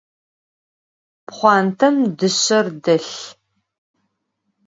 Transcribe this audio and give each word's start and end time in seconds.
Pxhuantem 1.27 1.95
dışser 2.17 2.67
delh. 2.83 3.17